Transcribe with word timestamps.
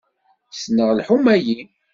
Ssneɣ 0.53 0.89
lḥuma-yi. 0.97 1.59